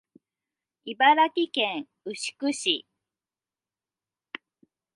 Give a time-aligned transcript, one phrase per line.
[0.83, 2.87] 茨城県牛久市